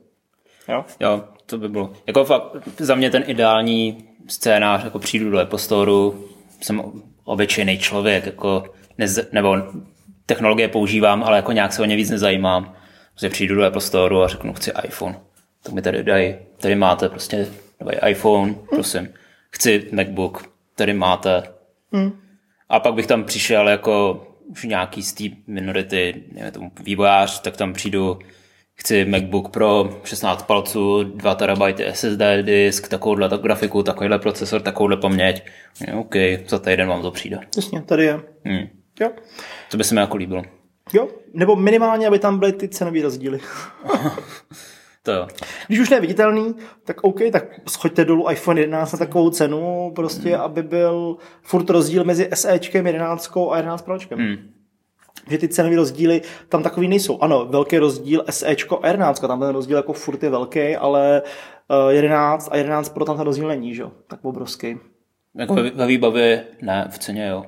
[0.68, 0.86] Jo?
[1.00, 1.92] Jo, to by bylo.
[2.08, 2.44] Jako fakt,
[2.78, 5.92] za mě ten ideální scénář, jako přijdu do Apple Store,
[6.62, 6.82] jsem
[7.24, 8.64] obyčejný člověk, jako
[8.98, 9.58] nez, nebo
[10.26, 12.76] technologie používám, ale jako nějak se o ně víc nezajímám.
[13.10, 15.16] Prostě přijdu do Apple Store a řeknu, chci iPhone
[15.64, 17.48] tak mi tady dají, tady máte prostě
[17.82, 19.10] nový iPhone, prosím.
[19.52, 21.44] Chci MacBook, tady máte.
[21.92, 22.22] Hmm.
[22.70, 27.58] A pak bych tam přišel jako už nějaký z té minority, nevím, tomu vývojář, tak
[27.58, 28.20] tam přijdu,
[28.80, 34.98] chci MacBook Pro, 16 palců, 2 TB SSD disk, takovouhle tak grafiku, takovýhle procesor, takovouhle
[34.98, 35.44] paměť.
[36.00, 36.16] OK,
[36.48, 37.40] za týden vám to přijde.
[37.56, 38.20] Jasně, tady je.
[38.46, 38.68] Hmm.
[39.00, 39.12] Jo.
[39.72, 40.44] To by se mi jako líbilo.
[40.94, 43.40] Jo, nebo minimálně, aby tam byly ty cenové rozdíly.
[45.04, 45.28] To jo.
[45.68, 50.42] Když už neviditelný, tak OK, tak schoďte dolů iPhone 11 na takovou cenu, prostě, hmm.
[50.42, 54.20] aby byl furt rozdíl mezi SEčkem 11 a 11 Pročkem.
[54.20, 54.38] Hmm.
[55.30, 57.20] Že ty cenové rozdíly tam takový nejsou.
[57.22, 61.22] Ano, velký rozdíl SEčko a 11, tam ten rozdíl jako furt je velký, ale
[61.90, 63.84] 11 eh, a 11 Pro tam ten rozdíl není, že?
[64.08, 64.78] Tak obrovský.
[65.36, 67.46] Jako ve, ve výbavě ne, v ceně jo.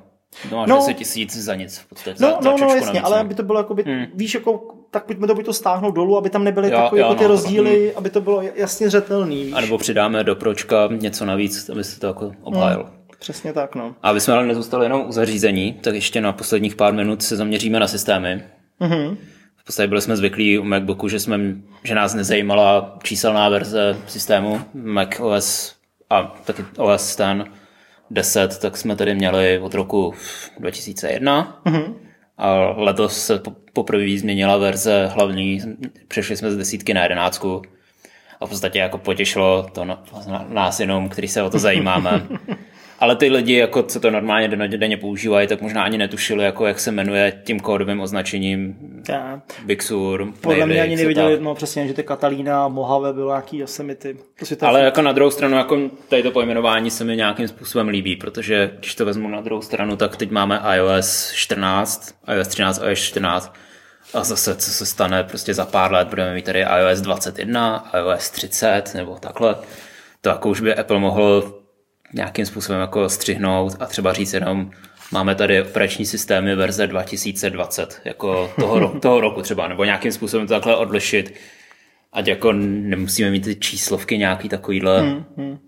[0.50, 2.16] To máš no, 10 tisíc za nic v podstatě.
[2.20, 4.06] No, za, no, no, jasně, ale aby to bylo jako by, hmm.
[4.14, 7.06] víš, jako, tak pojďme to, by to stáhnout dolů, aby tam nebyly jo, takové jo,
[7.06, 7.92] jako ty no, rozdíly, hmm.
[7.96, 9.44] aby to bylo jasně zřetelný.
[9.44, 9.54] Víš?
[9.56, 12.82] A nebo přidáme do pročka něco navíc, aby se to jako obhájil.
[12.82, 13.01] Hmm.
[13.22, 13.94] Přesně tak, no.
[14.02, 17.36] A aby jsme ale nezůstali jenom u zařízení, tak ještě na posledních pár minut se
[17.36, 18.42] zaměříme na systémy.
[18.80, 19.16] Mm-hmm.
[19.56, 21.38] V podstatě byli jsme zvyklí u MacBooku, že, jsme,
[21.84, 25.76] že nás nezajímala číselná verze systému Mac OS
[26.10, 27.44] a taky OS ten
[28.10, 30.14] 10, tak jsme tady měli od roku
[30.58, 31.62] 2001.
[31.64, 31.94] Mm-hmm.
[32.38, 33.40] A letos se
[33.72, 35.60] poprvé změnila verze hlavní,
[36.08, 37.62] přešli jsme z desítky na jedenáctku.
[38.40, 39.86] A v podstatě jako potěšilo to
[40.48, 42.26] nás jenom, který se o to zajímáme.
[43.02, 46.80] Ale ty lidi, jako co to normálně denně používají, tak možná ani netušili, jako jak
[46.80, 48.76] se jmenuje tím kódovým označením.
[49.64, 50.32] Big Sur.
[50.40, 54.14] Podle mě ani nevěděli, no přesně, že ty Katalína, Mojave bylo nějaký Yosemite.
[54.58, 58.16] To Ale jako na druhou stranu, jako tady to pojmenování se mi nějakým způsobem líbí,
[58.16, 62.98] protože když to vezmu na druhou stranu, tak teď máme iOS 14, iOS 13, iOS
[62.98, 63.54] 14
[64.14, 68.30] a zase, co se stane, prostě za pár let budeme mít tady iOS 21, iOS
[68.30, 69.56] 30 nebo takhle.
[70.20, 71.58] To jako už by Apple mohl
[72.14, 74.70] nějakým způsobem jako střihnout a třeba říct jenom,
[75.12, 80.54] máme tady operační systémy verze 2020, jako toho, toho roku třeba, nebo nějakým způsobem to
[80.54, 81.34] takhle odlišit,
[82.12, 85.00] ať jako nemusíme mít ty číslovky nějaký takovýhle.
[85.00, 85.58] Hmm, hmm.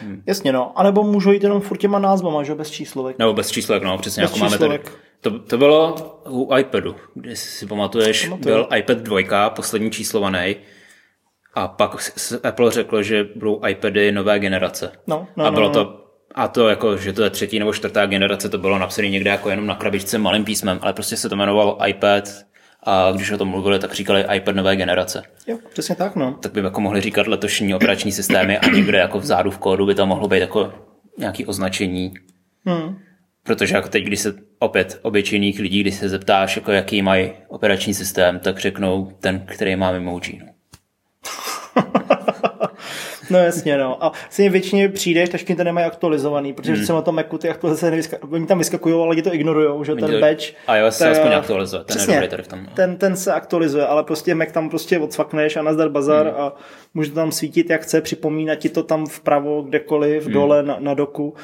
[0.00, 0.22] Hmm.
[0.26, 0.78] Jasně, no.
[0.78, 3.18] A nebo můžou jít jenom furt těma názvama, že bez číslovek.
[3.18, 4.22] Nebo bez číslovek, no, přesně.
[4.22, 4.80] Bez jako máme tady,
[5.20, 5.94] to, to bylo
[6.28, 8.54] u iPadu, když si pamatuješ, Pamatuju.
[8.54, 10.56] byl iPad 2, poslední číslovaný,
[11.56, 12.10] a pak
[12.42, 14.92] Apple řekl, že budou iPady nové generace.
[15.06, 15.84] No, no, a bylo no, no.
[15.84, 19.30] to a to jako, že to je třetí nebo čtvrtá generace, to bylo napsané někde
[19.30, 22.24] jako jenom na krabičce malým písmem, ale prostě se to jmenovalo iPad
[22.82, 25.22] a když o tom mluvili, tak říkali iPad nové generace.
[25.46, 26.38] Jo, přesně tak, no.
[26.42, 29.94] Tak by jako mohli říkat letošní operační systémy a někde jako vzadu v kódu by
[29.94, 30.72] tam mohlo být jako
[31.18, 32.14] nějaký označení.
[32.66, 32.98] Hmm.
[33.42, 37.94] Protože jako teď, když se opět obyčejných lidí, když se zeptáš, jako jaký mají operační
[37.94, 40.40] systém, tak řeknou ten, který má emoji.
[40.40, 40.55] No.
[43.30, 44.04] no jasně, no.
[44.04, 46.82] A si většině přijdeš, tak to nemají aktualizovaný, protože hmm.
[46.82, 49.94] třeba na tom Macu ty aktualizace nevyskakují, oni tam vyskakují, ale lidi to ignorují, že
[49.94, 50.44] ten batch.
[50.66, 52.62] A jo, se aspoň aktualizuje, ten přesně, je tady v tom.
[52.62, 52.70] No.
[52.74, 56.40] Ten, ten se aktualizuje, ale prostě Mac tam prostě odsvakneš a nazdar bazar hmm.
[56.40, 56.52] a
[56.94, 60.32] může to tam svítit jak chce, připomínat ti to tam vpravo, kdekoliv, hmm.
[60.32, 61.34] dole na, na doku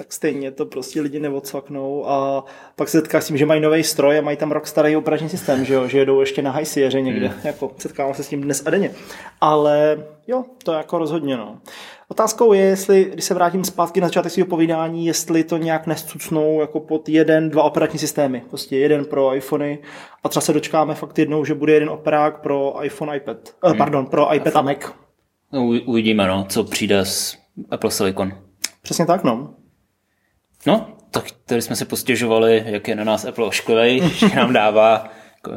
[0.00, 2.44] tak stejně to prostě lidi neodsvaknou a
[2.76, 5.28] pak se setká s tím, že mají nový stroj a mají tam rok starý operační
[5.28, 5.88] systém, že, jo?
[5.88, 7.40] že jedou ještě na high sierře někde, hmm.
[7.44, 8.90] jako setkávám se s tím dnes a denně.
[9.40, 11.58] Ale jo, to jako rozhodně no.
[12.08, 16.60] Otázkou je, jestli, když se vrátím zpátky na začátek svého povídání, jestli to nějak nescucnou
[16.60, 18.42] jako pod jeden, dva operační systémy.
[18.48, 19.78] Prostě jeden pro iPhony
[20.24, 23.36] a třeba se dočkáme fakt jednou, že bude jeden operák pro iPhone, iPad.
[23.64, 23.78] Eh, hmm.
[23.78, 24.78] Pardon, pro iPad a Mac.
[25.52, 27.38] No, uvidíme, no, co přijde z
[27.70, 28.32] Apple Silicon.
[28.82, 29.54] Přesně tak, no.
[30.66, 35.08] No, tak tady jsme se postěžovali, jak je na nás Apple ošklivý, že nám dává
[35.34, 35.52] jako,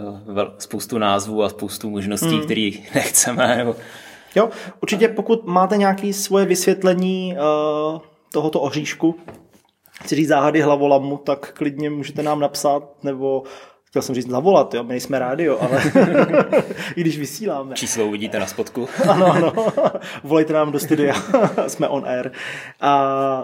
[0.57, 2.43] spoustu názvů a spoustu možností, hmm.
[2.43, 3.57] které nechceme.
[3.57, 3.75] Nebo...
[4.35, 4.49] Jo,
[4.81, 7.99] určitě pokud máte nějaké svoje vysvětlení uh,
[8.33, 9.15] tohoto oříšku,
[10.03, 13.43] chci říct záhady hlavolamu, tak klidně můžete nám napsat, nebo
[13.83, 15.83] chtěl jsem říct zavolat, jo, my nejsme rádio, ale
[16.95, 17.75] i když vysíláme.
[17.75, 18.87] Číslo uvidíte na spodku.
[19.09, 19.53] ano, ano,
[20.23, 21.15] volejte nám do studia,
[21.67, 22.31] jsme on air.
[22.81, 23.43] A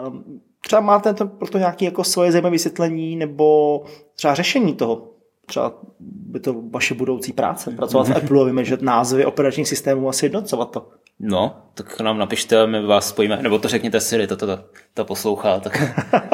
[0.62, 3.84] třeba máte to proto nějaké jako svoje zajímavé vysvětlení nebo
[4.16, 5.10] třeba řešení toho,
[5.46, 10.72] třeba by to vaše budoucí práce, pracovat v Apple, vymýšlet názvy operačních systémů a sjednocovat
[10.72, 10.88] to.
[11.20, 15.06] No, tak nám napište, my vás spojíme, nebo to řekněte Siri, to, to, to, to
[15.06, 15.60] poslouchá.
[15.60, 15.82] Tak...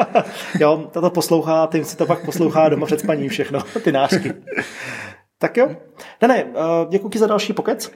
[0.60, 4.32] jo, to poslouchá, tím si to pak poslouchá doma před spaním všechno, ty nářky.
[5.38, 5.68] tak jo.
[6.22, 7.90] Ne, ne, eh, děkuji za další pokec.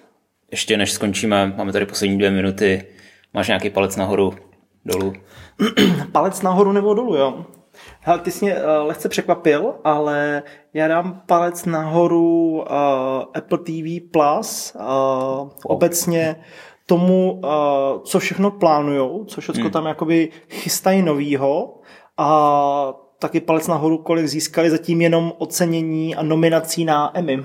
[0.50, 2.84] Ještě než skončíme, máme tady poslední dvě minuty,
[3.34, 4.34] máš nějaký palec nahoru,
[4.84, 5.12] dolů?
[6.12, 7.44] palec nahoru nebo dolů, jo.
[8.00, 10.42] Hele, ty jsi mě uh, lehce překvapil, ale
[10.74, 12.64] já dám palec nahoru uh,
[13.34, 15.50] Apple TV Plus, uh, wow.
[15.62, 16.36] obecně
[16.86, 19.72] tomu, uh, co všechno plánujou, co všechno hmm.
[19.72, 21.78] tam jakoby chystají novýho
[22.16, 27.42] a taky palec nahoru, kolik získali zatím jenom ocenění a nominací na Emmy.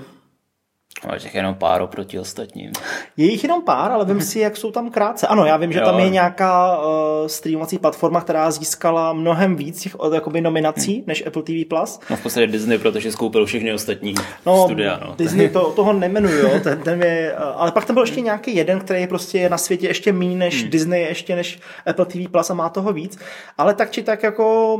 [1.07, 2.71] Ale těch jenom pár oproti ostatním.
[3.17, 5.27] Je jich jenom pár, ale vím si, jak jsou tam krátce.
[5.27, 5.85] Ano, já vím, že jo.
[5.85, 6.85] tam je nějaká uh,
[7.27, 11.03] streamovací platforma, která získala mnohem víc těch jakoby nominací hmm.
[11.07, 11.65] než Apple TV+.
[11.69, 11.99] Plus.
[12.09, 14.15] No v podstatě Disney, protože skoupil všechny ostatní
[14.45, 14.99] no, studia.
[15.07, 15.15] No.
[15.17, 16.59] Disney to, toho nemenuju, jo.
[16.63, 19.57] Ten, ten je, uh, ale pak tam byl ještě nějaký jeden, který je prostě na
[19.57, 20.71] světě ještě méně než hmm.
[20.71, 23.17] Disney, ještě než Apple TV+, Plus a má toho víc.
[23.57, 24.77] Ale tak či tak jako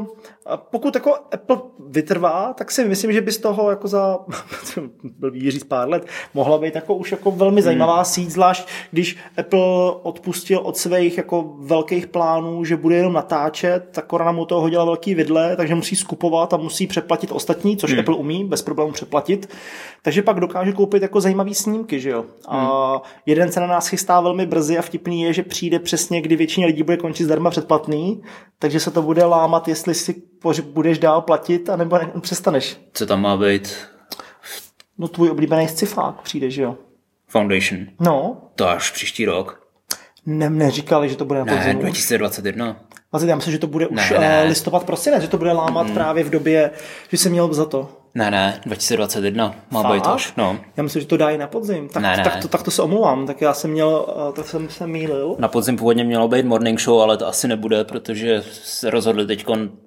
[0.55, 1.57] pokud jako Apple
[1.89, 4.17] vytrvá, tak si myslím, že by z toho jako za
[5.03, 7.65] byl říct pár let mohla být jako už jako velmi hmm.
[7.65, 8.05] zajímavá hmm.
[8.05, 14.05] síť, zvlášť když Apple odpustil od svých jako velkých plánů, že bude jenom natáčet, tak
[14.05, 17.99] korona mu toho hodila velký vidle, takže musí skupovat a musí přeplatit ostatní, což hmm.
[17.99, 19.49] Apple umí bez problémů přeplatit.
[20.01, 22.25] Takže pak dokáže koupit jako zajímavý snímky, že jo.
[22.47, 22.99] A hmm.
[23.25, 26.67] jeden se na nás chystá velmi brzy a vtipný je, že přijde přesně, kdy většině
[26.67, 28.21] lidí bude končit zdarma předplatný,
[28.59, 30.23] takže se to bude lámat, jestli si
[30.63, 32.77] budeš dál platit, anebo ne, přestaneš.
[32.93, 33.77] Co tam má být?
[34.97, 36.75] No tvůj oblíbený scifák přijde, že jo?
[37.27, 37.79] Foundation.
[37.99, 38.37] No.
[38.55, 39.67] To až příští rok.
[40.25, 41.73] Ne, neříkali, že to bude na podzimu.
[41.73, 42.79] Ne, 2021.
[43.11, 44.41] Vlastně já myslím, že to bude už Ne, ne.
[44.41, 46.71] eh, listopad, prosinec, že to bude lámat právě v době,
[47.09, 47.89] že jsem měl za to.
[48.17, 49.93] Ne, ne, 2021 má Fakt?
[49.93, 50.33] být už.
[50.37, 50.57] No.
[50.77, 51.89] Já myslím, že to dají na podzim.
[51.89, 52.23] Tak, Ne, ne.
[52.23, 55.35] tak, to, tak to se omlouvám, tak já jsem měl, eh, tak jsem se mýlil.
[55.39, 59.45] Na podzim původně mělo být morning show, ale to asi nebude, protože se rozhodli teď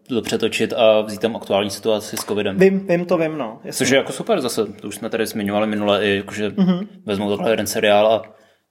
[0.09, 2.59] to přetočit a vzít tam aktuální situaci s covidem.
[2.59, 3.61] Vím, vím to, vím, no.
[3.65, 3.79] Jasně.
[3.79, 6.69] Což je jako super zase, to už jsme tady zmiňovali minule, i jakože Mhm.
[6.69, 6.87] mm-hmm.
[7.07, 8.23] vezmou takhle jeden seriál a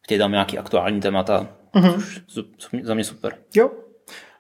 [0.04, 1.48] chtějí tam nějaký aktuální témata.
[1.76, 1.90] Mhm.
[1.90, 2.22] Mm-hmm.
[2.58, 3.34] Což za mě super.
[3.56, 3.70] Jo.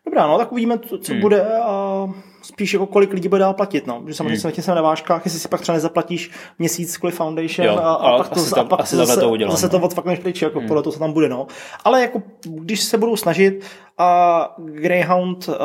[0.06, 1.21] Dobrá, no tak uvidíme, co, co hmm.
[1.21, 2.08] bude a
[2.47, 4.03] spíš jako kolik lidí bude dál platit, no.
[4.07, 4.63] Že samozřejmě hmm.
[4.63, 8.29] jsem na vážkách, jestli si pak třeba nezaplatíš měsíc kvůli Foundation Jo, a, a, pak
[8.29, 10.67] to, asi a tam- pak asi zase, to udělám, zase to odfakneš pryč, jako hmm.
[10.67, 11.47] podle toho, co tam bude, no.
[11.83, 13.65] Ale jako, když se budou snažit
[13.97, 15.55] a Greyhound, uh,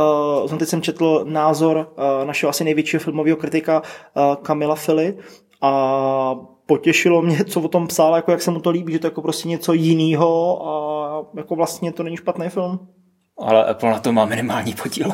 [0.46, 5.18] jsem teď jsem četl názor uh, našeho asi největšího filmového kritika uh, Kamila Fili
[5.60, 6.34] a
[6.66, 9.10] potěšilo mě, co o tom psal, jako jak se mu to líbí, že to je
[9.10, 10.72] jako prostě něco jiného a
[11.36, 12.88] jako vlastně to není špatný film.
[13.38, 15.12] Ale Apple na to má minimální podíl.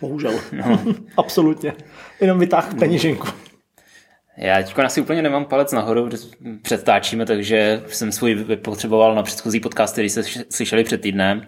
[0.00, 0.40] Bohužel.
[0.52, 0.84] No.
[1.16, 1.72] Absolutně.
[2.20, 3.28] Jenom vytáh peněženku.
[4.36, 6.26] Já teď asi úplně nemám palec nahoru, protože
[6.62, 11.46] předtáčíme, takže jsem svůj potřeboval na předchozí podcast, který jste slyšeli před týdnem.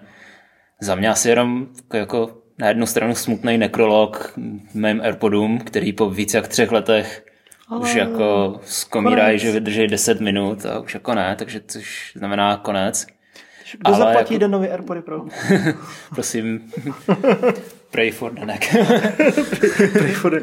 [0.81, 4.35] Za mě asi jenom jako na jednu stranu smutný nekrolog
[4.75, 7.27] mým Airpodům, který po více jak třech letech
[7.69, 7.81] Ale...
[7.81, 13.07] už jako skomírají, že vydrží 10 minut a už jako ne, takže což znamená konec.
[13.79, 14.41] Kdo Ale zaplatí jako...
[14.41, 15.25] Danovi AirPody Pro?
[16.15, 16.71] Prosím,
[17.91, 18.75] pray for Danek.
[19.93, 20.43] pray for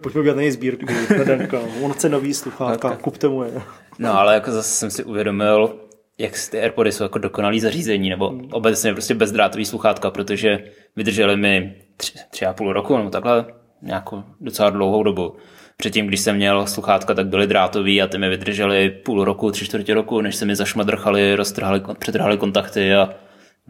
[0.00, 0.86] Pojďme udělat na něj sbírku
[1.18, 1.60] na Danka.
[1.82, 3.50] On chce nový sluchátka, kupte mu je.
[3.98, 5.78] No ale jako zase jsem si uvědomil,
[6.18, 8.48] jak ty AirPody jsou jako dokonalý zařízení, nebo hmm.
[8.52, 10.58] obecně prostě bezdrátový sluchátka, protože
[10.96, 13.46] vydrželi mi tři, tři a půl roku, nebo takhle
[13.82, 15.36] nějakou docela dlouhou dobu.
[15.76, 19.64] Předtím, když jsem měl sluchátka, tak byly drátový a ty mi vydrželi půl roku, tři
[19.64, 23.14] čtvrtě roku, než se mi zašmadrchali, roztrhali, přetrhali kontakty a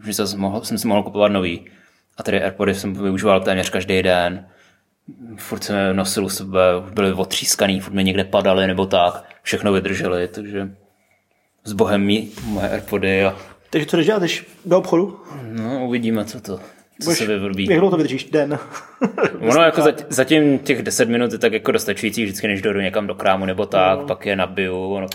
[0.07, 1.65] už jsem, mohl, jsem si mohl kupovat nový.
[2.17, 4.45] A tady Airpody jsem využíval téměř každý den.
[5.37, 6.61] Furt jsem je nosil u sebe,
[6.93, 9.23] byly otřískaný, furt mi někde padaly nebo tak.
[9.41, 10.69] Všechno vydrželi, takže
[11.63, 13.25] s bohem mý, moje Airpody.
[13.25, 13.35] A...
[13.69, 15.19] Takže co jdeš dělat, jdeš do obchodu?
[15.51, 16.59] No, uvidíme, co to
[17.01, 17.67] co Bož, se vyvrbí.
[17.69, 18.23] Jak dlouho to vydržíš?
[18.23, 18.59] Den.
[19.39, 23.07] ono jako zat, zatím těch 10 minut je tak jako dostačující, vždycky než jdu někam
[23.07, 24.05] do krámu nebo tak, no.
[24.05, 24.89] pak je nabiju.
[24.89, 25.07] Ono,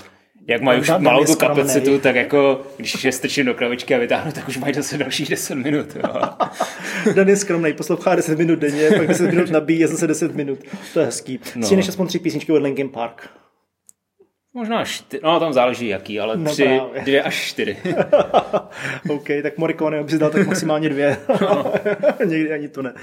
[0.49, 4.33] jak mají už malou tu kapacitu, tak jako když je strčím do kravičky a vytáhnu,
[4.33, 5.97] tak už mají zase dalších 10 minut.
[5.97, 6.23] Jo.
[7.15, 10.59] Dan je skromný, poslouchá 10 minut denně, pak 10 minut nabíjí a zase 10 minut.
[10.95, 11.41] To je hezký.
[11.57, 11.67] No.
[11.67, 13.29] Stíneš aspoň tři písničky od Linkin Park.
[14.59, 17.03] Možná čtyři, no tam záleží jaký, ale no, tři, právě.
[17.03, 17.77] dvě až čtyři.
[19.11, 21.17] OK, tak Morricone by si dal tak maximálně dvě.
[21.41, 21.73] No.
[22.25, 22.95] Někdy ani to ne.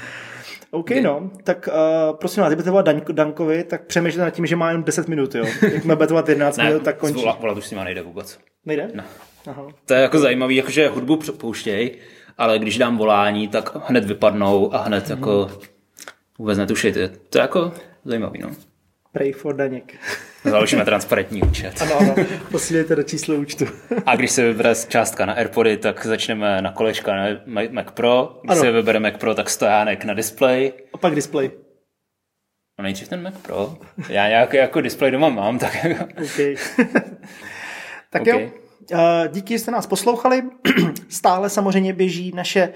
[0.72, 1.02] OK, Kdy?
[1.02, 4.68] no, tak uh, prosím vás, kdybyste volat Dank, Dankovi, tak přemýšlejte nad tím, že má
[4.68, 5.46] jenom 10 minut, jo.
[5.74, 7.22] Jak bude volat 11 minut, tak končí.
[7.22, 8.40] Volat, volat už s nima nejde vůbec.
[8.66, 8.90] Nejde?
[8.94, 9.04] No.
[9.48, 9.68] Aha.
[9.86, 11.96] To je jako zajímavý, jakože hudbu pouštěj,
[12.38, 15.18] ale když dám volání, tak hned vypadnou a hned hmm.
[15.18, 15.52] jako
[16.40, 16.94] vůbec netušit.
[17.30, 17.72] To je jako
[18.06, 18.50] zajímavý, no.
[19.12, 19.96] Pray for Daněk.
[20.46, 21.82] Založíme transparentní účet.
[21.82, 22.16] Ano, ano,
[22.52, 23.66] posílejte do číslo účtu.
[24.06, 27.26] A když se vybere částka na AirPody, tak začneme na kolečka na
[27.72, 28.40] Mac Pro.
[28.44, 28.62] Když ano.
[28.62, 30.74] se vybere Mac Pro, tak stojánek na display.
[30.94, 31.52] A pak display.
[32.80, 33.78] No nejdřív ten Mac Pro.
[34.10, 35.86] Já nějaký jako display doma mám, tak
[36.24, 36.60] OK.
[38.10, 38.44] tak okay.
[38.44, 38.50] jo.
[39.32, 40.44] Díky, že jste nás poslouchali.
[41.10, 42.70] Stále samozřejmě běží naše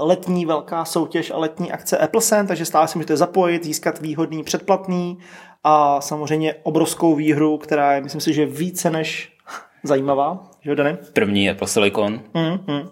[0.00, 5.18] letní velká soutěž a letní akce AppleSend, takže stále si můžete zapojit, získat výhodný předplatný
[5.64, 9.32] a samozřejmě obrovskou výhru, která je, myslím si, že více než
[9.82, 10.50] zajímavá.
[10.60, 10.96] Že Dany?
[11.12, 12.20] První Apple Silicon.
[12.34, 12.88] Mm, mm.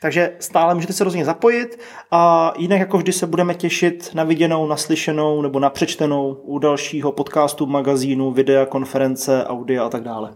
[0.00, 4.66] Takže stále můžete se rozhodně zapojit a jinak jako vždy se budeme těšit na viděnou,
[4.66, 10.34] naslyšenou nebo na přečtenou u dalšího podcastu, magazínu, videa, konference, audio a tak dále.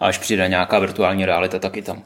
[0.00, 2.02] A až přijde nějaká virtuální realita, taky tam.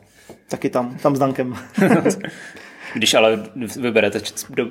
[0.49, 1.57] Taky tam, tam s Dankem.
[2.95, 3.43] Když ale
[3.81, 4.21] vyberete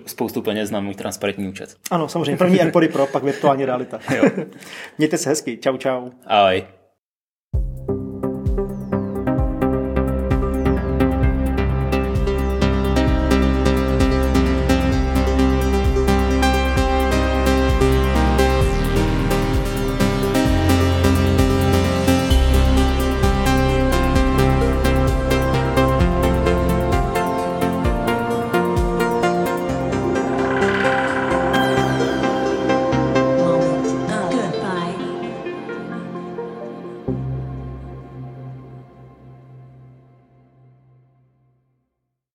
[0.06, 1.76] spoustu peněz na můj transparentní účet.
[1.92, 2.38] Ano, samozřejmě.
[2.38, 4.00] První AirPody Pro, pak virtuální realita.
[4.98, 5.58] Mějte se hezky.
[5.58, 6.10] Čau, čau.
[6.28, 6.64] Ahoj.